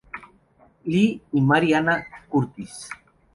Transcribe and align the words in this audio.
Lee 0.83 1.21
y 1.31 1.41
Mary 1.41 1.75
Anna 1.75 2.03
Curtis. 2.27 2.89